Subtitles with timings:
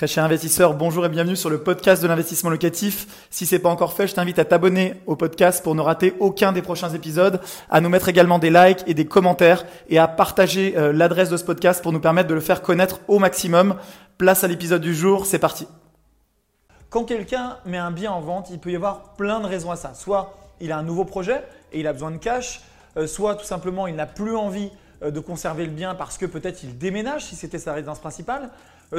[0.00, 3.26] Très cher investisseur, bonjour et bienvenue sur le podcast de l'investissement locatif.
[3.28, 6.52] Si c'est pas encore fait, je t'invite à t'abonner au podcast pour ne rater aucun
[6.52, 10.72] des prochains épisodes, à nous mettre également des likes et des commentaires et à partager
[10.78, 13.76] euh, l'adresse de ce podcast pour nous permettre de le faire connaître au maximum.
[14.16, 15.68] Place à l'épisode du jour, c'est parti.
[16.88, 19.76] Quand quelqu'un met un bien en vente, il peut y avoir plein de raisons à
[19.76, 19.92] ça.
[19.92, 21.44] Soit il a un nouveau projet
[21.74, 22.62] et il a besoin de cash,
[22.96, 24.70] euh, soit tout simplement il n'a plus envie
[25.02, 28.50] euh, de conserver le bien parce que peut-être il déménage si c'était sa résidence principale,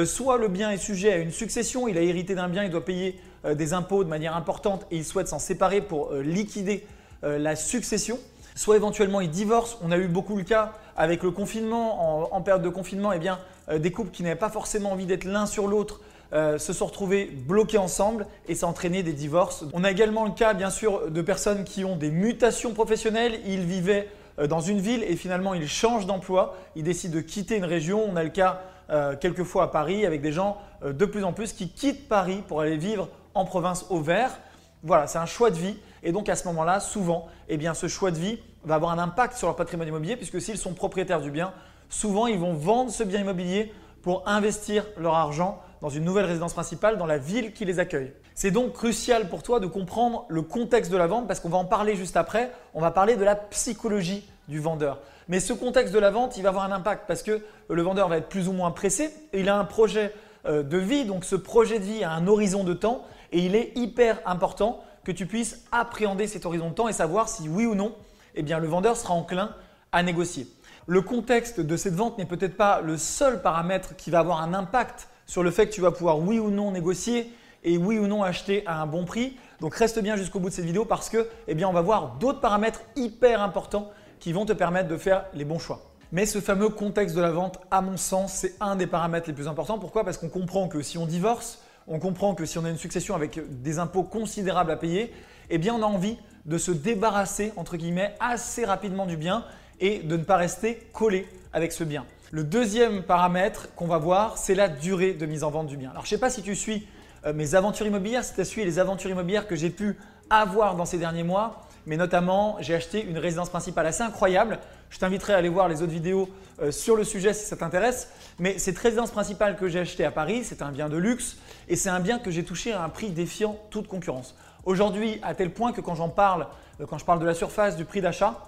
[0.04, 2.84] soit le bien est sujet à une succession, il a hérité d'un bien, il doit
[2.84, 6.86] payer euh, des impôts de manière importante et il souhaite s'en séparer pour liquider
[7.22, 8.18] la succession,
[8.56, 9.78] soit éventuellement il divorce.
[9.80, 12.34] On a eu beaucoup le cas avec le confinement.
[12.34, 13.38] En, période de confinement, eh bien,
[13.72, 16.00] des couples qui n'avaient pas forcément envie d'être l'un sur l'autre
[16.32, 19.64] se sont retrouvés bloqués ensemble et ça a entraîné des divorces.
[19.72, 23.38] On a également le cas, bien sûr, de personnes qui ont des mutations professionnelles.
[23.46, 27.56] Ils vivaient euh, dans une ville et finalement il change d'emploi, il décide de quitter
[27.56, 28.04] une région.
[28.08, 31.32] On a le cas euh, quelquefois à Paris avec des gens euh, de plus en
[31.32, 34.38] plus qui quittent Paris pour aller vivre en province au vert.
[34.82, 37.88] Voilà, c'est un choix de vie et donc à ce moment-là, souvent, eh bien, ce
[37.88, 41.20] choix de vie va avoir un impact sur leur patrimoine immobilier puisque s'ils sont propriétaires
[41.20, 41.52] du bien,
[41.88, 46.52] souvent ils vont vendre ce bien immobilier pour investir leur argent dans une nouvelle résidence
[46.52, 48.12] principale dans la ville qui les accueille.
[48.34, 51.58] C'est donc crucial pour toi de comprendre le contexte de la vente parce qu'on va
[51.58, 52.50] en parler juste après.
[52.74, 54.98] On va parler de la psychologie du vendeur.
[55.28, 58.08] Mais ce contexte de la vente, il va avoir un impact parce que le vendeur
[58.08, 60.14] va être plus ou moins pressé et il a un projet
[60.46, 61.04] euh, de vie.
[61.04, 64.82] Donc ce projet de vie a un horizon de temps et il est hyper important
[65.04, 67.94] que tu puisses appréhender cet horizon de temps et savoir si oui ou non,
[68.34, 69.54] eh bien, le vendeur sera enclin
[69.90, 70.46] à négocier.
[70.86, 74.54] Le contexte de cette vente n'est peut-être pas le seul paramètre qui va avoir un
[74.54, 77.32] impact sur le fait que tu vas pouvoir oui ou non négocier
[77.64, 79.36] et oui ou non acheter à un bon prix.
[79.60, 82.16] Donc reste bien jusqu'au bout de cette vidéo parce que eh bien, on va voir
[82.18, 83.90] d'autres paramètres hyper importants
[84.22, 85.82] qui vont te permettre de faire les bons choix.
[86.12, 89.32] Mais ce fameux contexte de la vente, à mon sens, c'est un des paramètres les
[89.32, 89.80] plus importants.
[89.80, 90.04] Pourquoi?
[90.04, 93.16] Parce qu'on comprend que si on divorce, on comprend que si on a une succession
[93.16, 95.12] avec des impôts considérables à payer,
[95.50, 99.44] eh bien on a envie de se débarrasser entre guillemets assez rapidement du bien
[99.80, 102.06] et de ne pas rester collé avec ce bien.
[102.30, 105.90] Le deuxième paramètre qu'on va voir, c'est la durée de mise en vente du bien.
[105.90, 106.86] Alors je ne sais pas si tu suis
[107.26, 109.98] euh, mes aventures immobilières, si tu as suivi les aventures immobilières que j'ai pu
[110.30, 114.58] avoir dans ces derniers mois, mais notamment j'ai acheté une résidence principale assez incroyable.
[114.90, 116.28] Je t'inviterai à aller voir les autres vidéos
[116.60, 118.08] euh, sur le sujet si ça t'intéresse.
[118.38, 121.36] Mais cette résidence principale que j'ai achetée à Paris, c'est un bien de luxe
[121.68, 124.36] et c'est un bien que j'ai touché à un prix défiant toute concurrence.
[124.64, 126.46] Aujourd'hui, à tel point que quand j'en parle,
[126.80, 128.38] euh, quand je parle de la surface, du prix d'achat,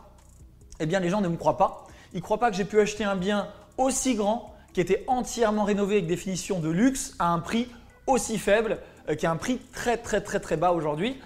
[0.80, 1.86] eh bien les gens ne me croient pas.
[2.12, 5.64] Ils ne croient pas que j'ai pu acheter un bien aussi grand qui était entièrement
[5.64, 7.68] rénové avec des finitions de luxe à un prix
[8.06, 8.78] aussi faible,
[9.08, 11.20] euh, qui a un prix très très très très bas aujourd'hui.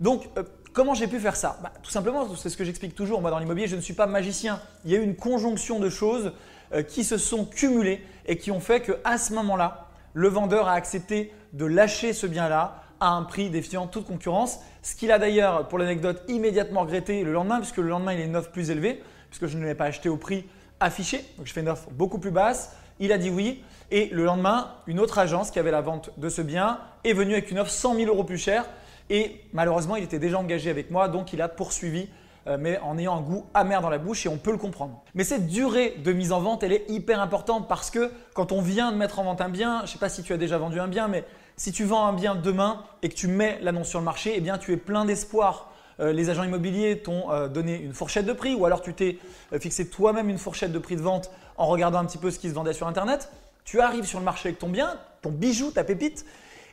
[0.00, 0.28] Donc
[0.72, 3.20] Comment j'ai pu faire ça bah, Tout simplement, c'est ce que j'explique toujours.
[3.20, 4.60] Moi, dans l'immobilier, je ne suis pas magicien.
[4.84, 6.32] Il y a eu une conjonction de choses
[6.72, 10.72] euh, qui se sont cumulées et qui ont fait qu'à ce moment-là, le vendeur a
[10.72, 14.60] accepté de lâcher ce bien-là à un prix défiant toute concurrence.
[14.82, 18.24] Ce qu'il a d'ailleurs, pour l'anecdote, immédiatement regretté le lendemain, puisque le lendemain, il est
[18.24, 20.46] une offre plus élevée, puisque je ne l'ai pas acheté au prix
[20.80, 21.22] affiché.
[21.36, 22.74] Donc, je fais une offre beaucoup plus basse.
[22.98, 23.62] Il a dit oui.
[23.90, 27.34] Et le lendemain, une autre agence qui avait la vente de ce bien est venue
[27.34, 28.64] avec une offre 100 000 euros plus chère
[29.12, 32.08] et malheureusement, il était déjà engagé avec moi, donc il a poursuivi,
[32.46, 35.02] euh, mais en ayant un goût amer dans la bouche et on peut le comprendre.
[35.14, 38.62] Mais cette durée de mise en vente, elle est hyper importante parce que quand on
[38.62, 40.56] vient de mettre en vente un bien, je ne sais pas si tu as déjà
[40.56, 41.26] vendu un bien, mais
[41.58, 44.40] si tu vends un bien demain et que tu mets l'annonce sur le marché, eh
[44.40, 45.70] bien tu es plein d'espoir.
[46.00, 49.18] Euh, les agents immobiliers t'ont euh, donné une fourchette de prix ou alors tu t'es
[49.60, 52.48] fixé toi-même une fourchette de prix de vente en regardant un petit peu ce qui
[52.48, 53.30] se vendait sur Internet.
[53.66, 56.24] Tu arrives sur le marché avec ton bien, ton bijou, ta pépite,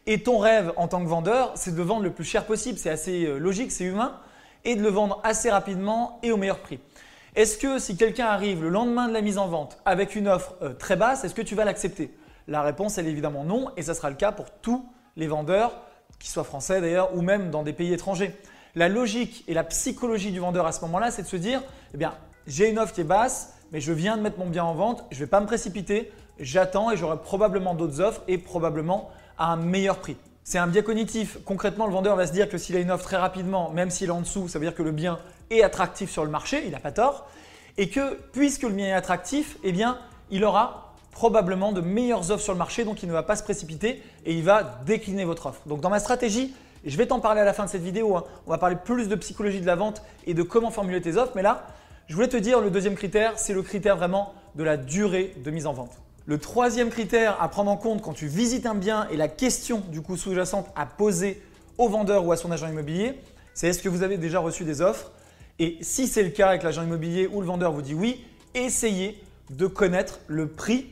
[0.09, 2.79] et ton rêve en tant que vendeur, c'est de vendre le plus cher possible.
[2.79, 4.17] C'est assez euh, logique, c'est humain.
[4.65, 6.79] Et de le vendre assez rapidement et au meilleur prix.
[7.35, 10.55] Est-ce que si quelqu'un arrive le lendemain de la mise en vente avec une offre
[10.63, 12.11] euh, très basse, est-ce que tu vas l'accepter?
[12.47, 13.69] La réponse, elle est évidemment non.
[13.77, 14.83] Et ça sera le cas pour tous
[15.15, 15.79] les vendeurs,
[16.17, 18.35] qu'ils soient français d'ailleurs, ou même dans des pays étrangers.
[18.73, 21.61] La logique et la psychologie du vendeur à ce moment-là, c'est de se dire,
[21.93, 22.15] eh bien,
[22.47, 25.05] j'ai une offre qui est basse, mais je viens de mettre mon bien en vente,
[25.11, 29.55] je ne vais pas me précipiter, j'attends et j'aurai probablement d'autres offres et probablement un
[29.55, 30.17] meilleur prix.
[30.43, 31.37] C'est un biais cognitif.
[31.45, 34.07] Concrètement, le vendeur va se dire que s'il a une offre très rapidement, même s'il
[34.07, 35.19] est en dessous, ça veut dire que le bien
[35.49, 37.27] est attractif sur le marché, il n'a pas tort.
[37.77, 39.97] Et que puisque le bien est attractif, eh bien,
[40.31, 43.43] il aura probablement de meilleures offres sur le marché, donc il ne va pas se
[43.43, 45.61] précipiter et il va décliner votre offre.
[45.65, 46.53] Donc dans ma stratégie,
[46.85, 49.09] je vais t'en parler à la fin de cette vidéo, hein, on va parler plus
[49.09, 51.67] de psychologie de la vente et de comment formuler tes offres, mais là,
[52.07, 55.51] je voulais te dire le deuxième critère, c'est le critère vraiment de la durée de
[55.51, 55.91] mise en vente.
[56.29, 59.81] Le troisième critère à prendre en compte quand tu visites un bien et la question
[59.89, 61.41] du coup sous-jacente à poser
[61.79, 63.19] au vendeur ou à son agent immobilier,
[63.55, 65.11] c'est est-ce que vous avez déjà reçu des offres?
[65.57, 68.23] Et si c'est le cas avec l'agent immobilier ou le vendeur vous dit oui,
[68.53, 70.89] essayez de connaître le prix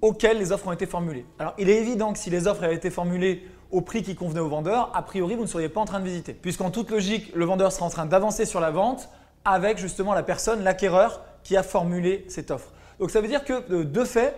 [0.00, 1.26] auquel les offres ont été formulées.
[1.38, 4.40] Alors il est évident que si les offres avaient été formulées au prix qui convenait
[4.40, 6.34] au vendeur, a priori vous ne seriez pas en train de visiter.
[6.34, 9.10] Puisqu'en toute logique, le vendeur sera en train d'avancer sur la vente
[9.44, 12.72] avec justement la personne, l'acquéreur, qui a formulé cette offre.
[12.98, 14.34] Donc ça veut dire que de fait,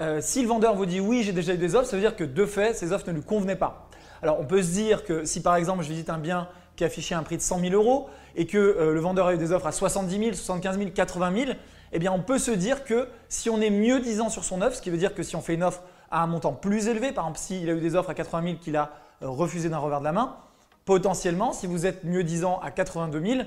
[0.00, 2.16] euh, si le vendeur vous dit oui, j'ai déjà eu des offres, ça veut dire
[2.16, 3.88] que de fait, ces offres ne lui convenaient pas.
[4.22, 7.14] Alors on peut se dire que si par exemple je visite un bien qui affichait
[7.14, 9.66] un prix de 100 000 euros et que euh, le vendeur a eu des offres
[9.66, 11.52] à 70 000, 75 000, 80 000,
[11.92, 14.76] eh bien on peut se dire que si on est mieux disant sur son offre,
[14.76, 17.12] ce qui veut dire que si on fait une offre à un montant plus élevé,
[17.12, 18.92] par exemple s'il a eu des offres à 80 000 qu'il a
[19.22, 20.36] euh, refusé d'un revers de la main,
[20.84, 23.40] potentiellement, si vous êtes mieux disant à 82 000,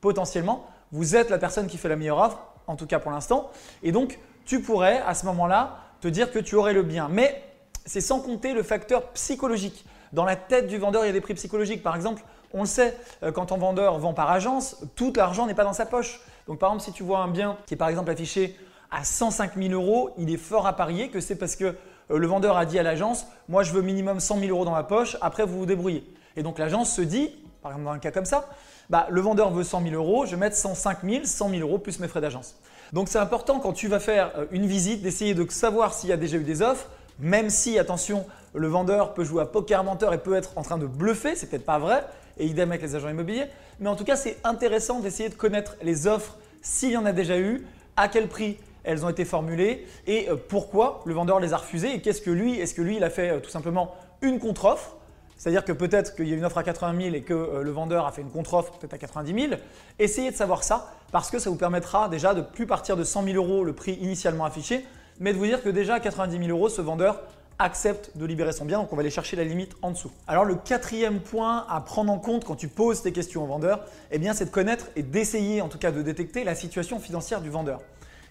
[0.00, 3.50] potentiellement, vous êtes la personne qui fait la meilleure offre, en tout cas pour l'instant.
[3.82, 7.08] Et donc, tu pourrais à ce moment-là te dire que tu aurais le bien.
[7.10, 7.42] Mais
[7.84, 9.84] c'est sans compter le facteur psychologique.
[10.12, 11.82] Dans la tête du vendeur, il y a des prix psychologiques.
[11.82, 12.22] Par exemple,
[12.52, 15.72] on le sait, euh, quand un vendeur vend par agence, tout l'argent n'est pas dans
[15.72, 16.20] sa poche.
[16.46, 18.56] Donc par exemple, si tu vois un bien qui est par exemple affiché
[18.90, 22.26] à 105 000 euros, il est fort à parier que c'est parce que euh, le
[22.26, 25.16] vendeur a dit à l'agence, moi je veux minimum 100 000 euros dans ma poche,
[25.20, 26.08] après vous vous débrouillez.
[26.36, 27.30] Et donc l'agence se dit,
[27.62, 28.48] par exemple dans un cas comme ça,
[28.88, 31.78] bah, le vendeur veut 100 000 euros, je vais mettre 105 000, 100 000 euros
[31.78, 32.54] plus mes frais d'agence.
[32.92, 36.12] Donc c'est important quand tu vas faire euh, une visite d'essayer de savoir s'il y
[36.12, 36.88] a déjà eu des offres,
[37.18, 40.78] même si, attention, le vendeur peut jouer à poker menteur et peut être en train
[40.78, 42.04] de bluffer, c'est peut-être pas vrai,
[42.38, 43.46] et idem avec les agents immobiliers.
[43.80, 47.12] Mais en tout cas, c'est intéressant d'essayer de connaître les offres s'il y en a
[47.12, 47.66] déjà eu,
[47.96, 51.94] à quel prix elles ont été formulées et euh, pourquoi le vendeur les a refusées
[51.94, 54.96] et qu'est-ce que lui, est-ce que lui, il a fait euh, tout simplement une contre-offre
[55.36, 57.70] c'est-à-dire que peut-être qu'il y a une offre à 80 000 et que euh, le
[57.70, 59.60] vendeur a fait une contre-offre peut-être à 90 000.
[59.98, 63.24] Essayez de savoir ça parce que ça vous permettra déjà de plus partir de 100
[63.24, 64.84] 000 euros le prix initialement affiché,
[65.20, 67.20] mais de vous dire que déjà à 90 000 euros, ce vendeur
[67.58, 70.10] accepte de libérer son bien, donc on va aller chercher la limite en dessous.
[70.26, 73.84] Alors le quatrième point à prendre en compte quand tu poses tes questions au vendeur,
[74.10, 77.48] eh c'est de connaître et d'essayer en tout cas de détecter la situation financière du
[77.48, 77.80] vendeur.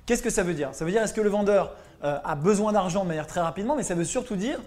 [0.06, 0.70] Qu'est-ce que ça veut dire?
[0.74, 3.76] Ça veut dire est-ce que le vendeur euh, a besoin d'argent de manière très rapidement,
[3.76, 4.60] mais ça veut surtout dire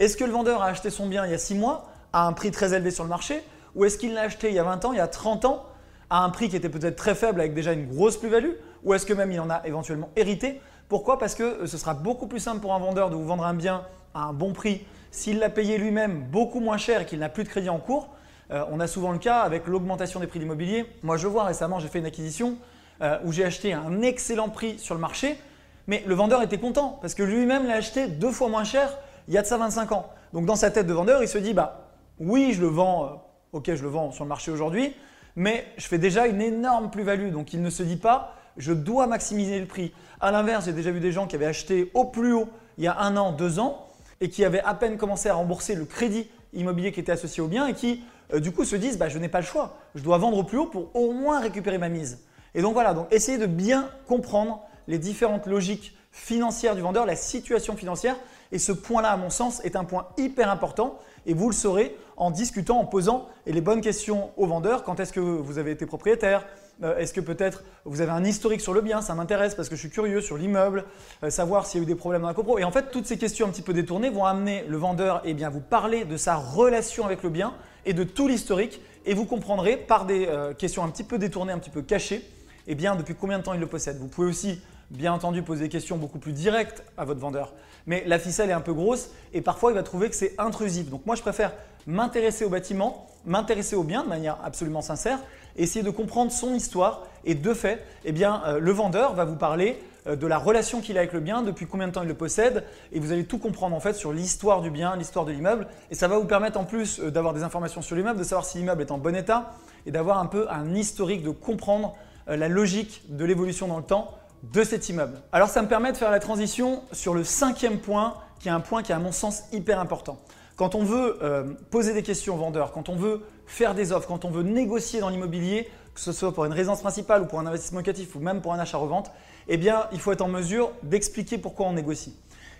[0.00, 2.32] est-ce que le vendeur a acheté son bien il y a 6 mois à un
[2.32, 3.42] prix très élevé sur le marché
[3.76, 5.66] ou est-ce qu'il l'a acheté il y a 20 ans, il y a 30 ans
[6.08, 8.52] à un prix qui était peut-être très faible avec déjà une grosse plus-value
[8.82, 10.60] ou est-ce que même il en a éventuellement hérité?
[10.88, 11.18] Pourquoi?
[11.18, 13.54] Parce que euh, ce sera beaucoup plus simple pour un vendeur de vous vendre un
[13.54, 13.82] bien
[14.14, 17.44] à un bon prix s'il l'a payé lui-même beaucoup moins cher et qu'il n'a plus
[17.44, 18.08] de crédit en cours.
[18.50, 20.86] Euh, on a souvent le cas avec l'augmentation des prix de l'immobilier.
[21.02, 22.56] Moi je vois récemment, j'ai fait une acquisition
[23.02, 25.38] euh, où j'ai acheté un excellent prix sur le marché,
[25.86, 28.96] mais le vendeur était content parce que lui-même l'a acheté deux fois moins cher
[29.28, 30.10] il y a de ça 25 ans.
[30.32, 31.88] Donc dans sa tête de vendeur, il se dit bah
[32.18, 33.08] oui, je le vends, euh,
[33.52, 34.94] ok, je le vends sur le marché aujourd'hui,
[35.36, 37.30] mais je fais déjà une énorme plus-value.
[37.30, 39.92] Donc il ne se dit pas je dois maximiser le prix.
[40.20, 42.88] À l'inverse, j'ai déjà vu des gens qui avaient acheté au plus haut il y
[42.88, 43.88] a un an, deux ans,
[44.20, 47.46] et qui avaient à peine commencé à rembourser le crédit immobilier qui était associé au
[47.46, 48.02] bien et qui
[48.34, 50.44] euh, du coup se disent bah, je n'ai pas le choix, je dois vendre au
[50.44, 52.20] plus haut pour au moins récupérer ma mise.
[52.54, 57.16] Et donc voilà, donc essayez de bien comprendre les différentes logiques financières du vendeur, la
[57.16, 58.16] situation financière.
[58.52, 60.98] Et ce point-là, à mon sens, est un point hyper important.
[61.26, 64.82] Et vous le saurez en discutant, en posant les bonnes questions au vendeur.
[64.84, 66.44] Quand est-ce que vous avez été propriétaire?
[66.82, 69.02] Euh, Est-ce que peut-être vous avez un historique sur le bien?
[69.02, 70.84] Ça m'intéresse parce que je suis curieux sur l'immeuble,
[71.22, 72.58] euh, savoir s'il y a eu des problèmes dans la copro.
[72.58, 75.34] Et en fait, toutes ces questions un petit peu détournées vont amener le vendeur eh
[75.34, 77.54] bien, vous parler de sa relation avec le bien
[77.84, 78.80] et de tout l'historique.
[79.06, 82.22] Et vous comprendrez par des euh, questions un petit peu détournées, un petit peu cachées,
[82.66, 83.98] eh bien, depuis combien de temps il le possède.
[83.98, 87.52] Vous pouvez aussi bien entendu poser des questions beaucoup plus directes à votre vendeur.
[87.86, 90.90] Mais la ficelle est un peu grosse et parfois il va trouver que c'est intrusif.
[90.90, 91.52] Donc moi je préfère
[91.86, 95.18] m'intéresser au bâtiment, m'intéresser au bien de manière absolument sincère,
[95.56, 99.82] essayer de comprendre son histoire et de fait, eh euh, le vendeur va vous parler
[100.06, 102.14] euh, de la relation qu'il a avec le bien, depuis combien de temps il le
[102.14, 105.66] possède, et vous allez tout comprendre en fait sur l'histoire du bien, l'histoire de l'immeuble,
[105.90, 108.44] et ça va vous permettre en plus euh, d'avoir des informations sur l'immeuble, de savoir
[108.44, 109.52] si l'immeuble est en bon état,
[109.86, 114.14] et d'avoir un peu un historique, de comprendre la logique de l'évolution dans le temps
[114.42, 115.20] de cet immeuble.
[115.32, 118.60] Alors ça me permet de faire la transition sur le cinquième point, qui est un
[118.60, 120.18] point qui est à mon sens hyper important.
[120.56, 124.08] Quand on veut euh, poser des questions aux vendeurs, quand on veut faire des offres,
[124.08, 127.40] quand on veut négocier dans l'immobilier, que ce soit pour une résidence principale ou pour
[127.40, 129.10] un investissement locatif ou même pour un achat-revente,
[129.48, 132.14] eh bien il faut être en mesure d'expliquer pourquoi on négocie.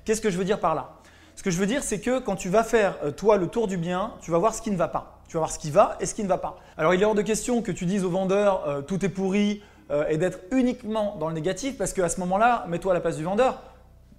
[0.04, 0.96] Qu'est-ce que je veux dire par là?
[1.36, 3.66] Ce que je veux dire, c'est que quand tu vas faire euh, toi le tour
[3.66, 5.20] du bien, tu vas voir ce qui ne va pas.
[5.28, 6.58] Tu vas voir ce qui va et ce qui ne va pas.
[6.76, 9.62] Alors il est hors de question que tu dises au vendeur euh, tout est pourri,
[9.90, 13.16] euh, et d'être uniquement dans le négatif parce qu'à ce moment-là, mets-toi à la place
[13.16, 13.62] du vendeur.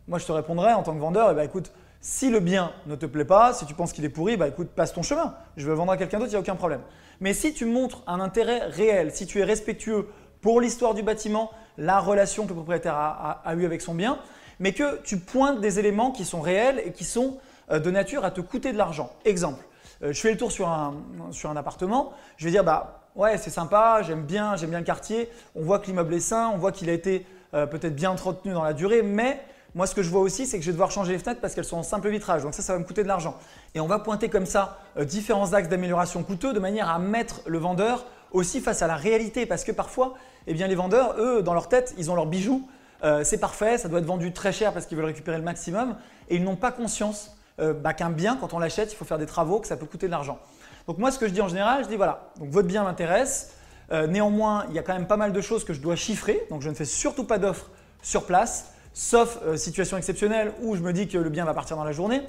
[0.07, 2.95] Moi, je te répondrais en tant que vendeur, eh ben, écoute, si le bien ne
[2.95, 5.35] te plaît pas, si tu penses qu'il est pourri, bah écoute, passe ton chemin.
[5.55, 6.81] Je vais vendre à quelqu'un d'autre, il n'y a aucun problème.
[7.19, 10.07] Mais si tu montres un intérêt réel, si tu es respectueux
[10.41, 14.17] pour l'histoire du bâtiment, la relation que le propriétaire a, a, eu avec son bien,
[14.59, 17.37] mais que tu pointes des éléments qui sont réels et qui sont
[17.71, 19.11] euh, de nature à te coûter de l'argent.
[19.23, 19.63] Exemple,
[20.03, 20.95] euh, je fais le tour sur un,
[21.31, 24.85] sur un appartement, je vais dire, bah, ouais, c'est sympa, j'aime bien, j'aime bien le
[24.85, 25.29] quartier.
[25.55, 28.53] On voit que l'immeuble est sain, on voit qu'il a été euh, peut-être bien entretenu
[28.53, 29.43] dans la durée, mais
[29.75, 31.53] moi ce que je vois aussi, c'est que je vais devoir changer les fenêtres parce
[31.53, 32.43] qu'elles sont en simple vitrage.
[32.43, 33.37] Donc ça, ça va me coûter de l'argent.
[33.75, 37.41] Et on va pointer comme ça euh, différents axes d'amélioration coûteux de manière à mettre
[37.45, 39.45] le vendeur aussi face à la réalité.
[39.45, 40.13] Parce que parfois,
[40.47, 42.67] eh bien, les vendeurs, eux, dans leur tête, ils ont leurs bijoux.
[43.03, 45.95] Euh, c'est parfait, ça doit être vendu très cher parce qu'ils veulent récupérer le maximum.
[46.29, 47.37] Et ils n'ont pas conscience
[47.83, 50.07] bah, qu'un bien, quand on l'achète, il faut faire des travaux, que ça peut coûter
[50.07, 50.39] de l'argent.
[50.87, 53.51] Donc moi, ce que je dis en général, je dis voilà, donc votre bien m'intéresse.
[53.91, 56.41] néanmoins, il y a quand même pas mal de choses que je dois chiffrer.
[56.49, 57.69] Donc je ne fais surtout pas d'offres
[58.01, 61.77] sur place sauf euh, situation exceptionnelle où je me dis que le bien va partir
[61.77, 62.21] dans la journée.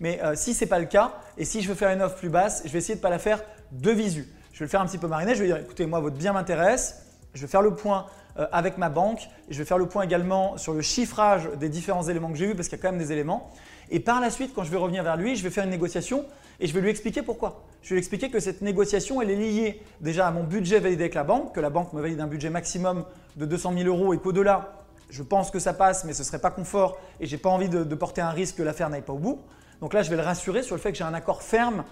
[0.00, 2.16] Mais euh, si ce n'est pas le cas, et si je veux faire une offre
[2.16, 3.42] plus basse, je vais essayer de ne pas la faire
[3.72, 4.28] de visu.
[4.52, 6.32] Je vais le faire un petit peu mariner, je vais dire écoutez, moi, votre bien
[6.32, 8.06] m'intéresse, je vais faire le point
[8.38, 12.04] euh, avec ma banque, je vais faire le point également sur le chiffrage des différents
[12.04, 13.52] éléments que j'ai vus, parce qu'il y a quand même des éléments.
[13.94, 16.24] Et par la suite, quand je vais revenir vers lui, je vais faire une négociation
[16.58, 17.62] et je vais lui expliquer pourquoi.
[17.80, 21.04] Je vais lui expliquer que cette négociation, elle est liée déjà à mon budget validé
[21.04, 23.04] avec la banque, que la banque me valide un budget maximum
[23.36, 26.40] de 200 000 euros et qu'au-delà, je pense que ça passe, mais ce ne serait
[26.40, 29.18] pas confort et j'ai pas envie de, porter un risque que l'affaire n'aille pas au
[29.18, 29.38] bout.
[29.80, 31.84] Donc là, je vais le rassurer sur le fait que j'ai un accord ferme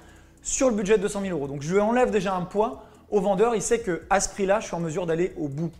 [0.43, 1.47] sur le budget de 200 000 euros.
[1.47, 2.83] Donc je lui enlève déjà un poids
[3.13, 3.55] au vendeur.
[3.55, 5.71] Il sait qu'à ce prix-là, je suis en mesure d'aller au bout.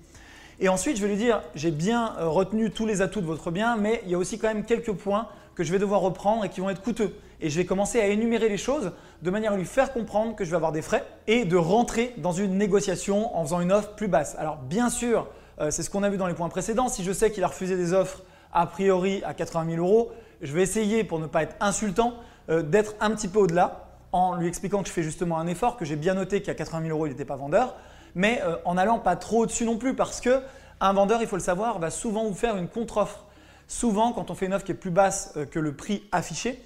[0.63, 3.51] Et ensuite, je vais lui dire j'ai bien euh, retenu tous les atouts de votre
[3.51, 5.27] bien, mais il y a aussi quand même quelques points
[5.57, 7.17] que je vais devoir reprendre et qui vont être coûteux.
[7.41, 8.93] Et je vais commencer à énumérer les choses
[9.23, 12.15] de manière à lui faire comprendre que je vais avoir des frais et de rentrer
[12.19, 14.37] dans une négociation en faisant une offre plus basse.
[14.39, 15.27] Alors bien sûr,
[15.61, 16.87] euh, c'est ce qu'on a vu dans les points précédents.
[16.87, 20.53] Si je sais qu'il a refusé des offres a priori à 80 000 euros, je
[20.53, 22.15] vais essayer, pour ne pas être insultant,
[22.51, 25.77] euh, d'être un petit peu au-delà en lui expliquant que je fais justement un effort,
[25.77, 27.75] que j'ai bien noté qu'à 80 000 euros, il n'était pas vendeur,
[28.15, 30.43] mais euh, en allant pas trop au-dessus non plus parce que
[30.81, 33.25] un vendeur, il faut le savoir, va souvent vous faire une contre-offre.
[33.69, 36.61] Souvent, quand on fait une offre qui est plus basse que le prix affiché,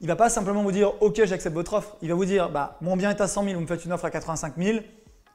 [0.00, 1.96] il ne va pas simplement vous dire OK, j'accepte votre offre.
[2.02, 3.92] Il va vous dire bah, mon bien est à 100 000, vous me faites une
[3.92, 4.78] offre à 85 000,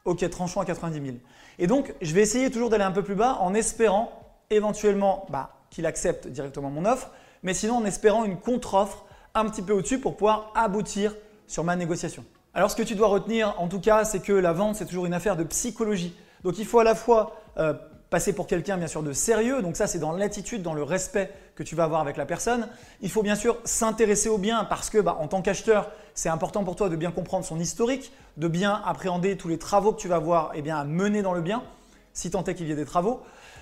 [0.06, 1.18] OK, tranchons à 90 000.
[1.58, 4.12] Et donc, je vais essayer toujours d'aller un peu plus bas en espérant
[4.50, 7.10] éventuellement bah, qu'il accepte directement mon offre,
[7.44, 11.16] mais sinon en espérant une contre-offre un petit peu au-dessus pour pouvoir aboutir
[11.48, 12.24] sur ma négociation.
[12.54, 15.06] Alors ce que tu dois retenir en tout cas, c'est que la vente, c'est toujours
[15.06, 16.14] une affaire de psychologie.
[16.44, 17.74] Donc il faut à la fois euh,
[18.10, 21.32] passer pour quelqu'un bien sûr de sérieux, donc ça c'est dans l'attitude, dans le respect
[21.56, 22.68] que tu vas avoir avec la personne.
[23.00, 26.66] Il faut bien sûr s'intéresser au bien parce que bah, en tant qu'acheteur, c'est important
[26.66, 30.10] pour toi de bien comprendre son historique, de bien appréhender tous les travaux que tu
[30.10, 31.64] vas avoir eh bien, à mener dans le bien,
[32.12, 33.22] si tant est qu'il y ait des travaux.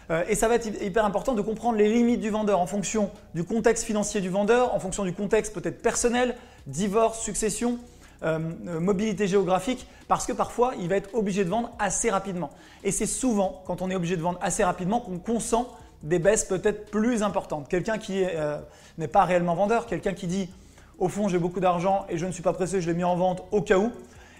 [0.09, 3.11] Euh, et ça va être hyper important de comprendre les limites du vendeur en fonction
[3.35, 7.77] du contexte financier du vendeur, en fonction du contexte peut-être personnel, divorce, succession,
[8.21, 12.49] euh, euh, mobilité géographique, parce que parfois il va être obligé de vendre assez rapidement.
[12.83, 15.69] Et c'est souvent quand on est obligé de vendre assez rapidement qu'on consent
[16.03, 17.69] des baisses peut-être plus importantes.
[17.69, 18.57] Quelqu'un qui euh,
[18.97, 20.49] n'est pas réellement vendeur, quelqu'un qui dit
[20.97, 23.15] au fond j'ai beaucoup d'argent et je ne suis pas pressé, je l'ai mis en
[23.15, 23.91] vente au cas où,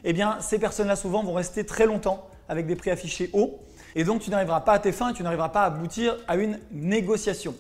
[0.04, 3.60] eh bien ces personnes-là souvent vont rester très longtemps avec des prix affichés hauts
[3.96, 6.36] et donc tu n'arriveras pas à tes fins et tu n'arriveras pas à aboutir à
[6.36, 7.56] une négociation.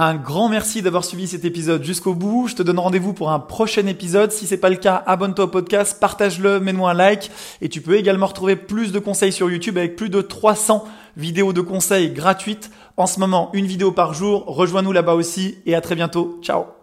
[0.00, 2.46] Un grand merci d'avoir suivi cet épisode jusqu'au bout.
[2.46, 4.30] Je te donne rendez-vous pour un prochain épisode.
[4.30, 7.32] Si c'est pas le cas, abonne-toi au podcast, partage-le, mets-moi un like.
[7.62, 10.84] Et tu peux également retrouver plus de conseils sur YouTube avec plus de 300
[11.16, 12.70] vidéos de conseils gratuites.
[12.96, 14.44] En ce moment, une vidéo par jour.
[14.46, 16.38] Rejoins-nous là-bas aussi et à très bientôt.
[16.42, 16.77] Ciao